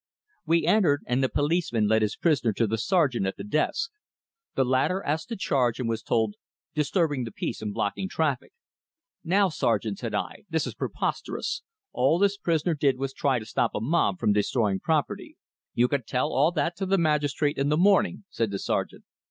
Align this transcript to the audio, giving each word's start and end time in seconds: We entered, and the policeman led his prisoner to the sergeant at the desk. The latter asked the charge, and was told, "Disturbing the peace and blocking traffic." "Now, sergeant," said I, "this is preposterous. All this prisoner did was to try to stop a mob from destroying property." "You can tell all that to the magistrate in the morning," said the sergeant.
We 0.47 0.65
entered, 0.65 1.03
and 1.05 1.23
the 1.23 1.29
policeman 1.29 1.87
led 1.87 2.01
his 2.01 2.15
prisoner 2.15 2.53
to 2.53 2.65
the 2.65 2.79
sergeant 2.79 3.27
at 3.27 3.37
the 3.37 3.43
desk. 3.43 3.91
The 4.55 4.65
latter 4.65 5.03
asked 5.03 5.29
the 5.29 5.35
charge, 5.35 5.79
and 5.79 5.87
was 5.87 6.01
told, 6.01 6.33
"Disturbing 6.73 7.23
the 7.23 7.31
peace 7.31 7.61
and 7.61 7.71
blocking 7.71 8.09
traffic." 8.09 8.51
"Now, 9.23 9.49
sergeant," 9.49 9.99
said 9.99 10.15
I, 10.15 10.45
"this 10.49 10.65
is 10.65 10.73
preposterous. 10.73 11.61
All 11.91 12.17
this 12.17 12.35
prisoner 12.37 12.73
did 12.73 12.97
was 12.97 13.13
to 13.13 13.19
try 13.19 13.37
to 13.37 13.45
stop 13.45 13.75
a 13.75 13.79
mob 13.79 14.17
from 14.19 14.33
destroying 14.33 14.79
property." 14.79 15.37
"You 15.75 15.87
can 15.87 16.01
tell 16.01 16.33
all 16.33 16.51
that 16.51 16.75
to 16.77 16.87
the 16.87 16.97
magistrate 16.97 17.59
in 17.59 17.69
the 17.69 17.77
morning," 17.77 18.23
said 18.31 18.49
the 18.49 18.57
sergeant. 18.57 19.05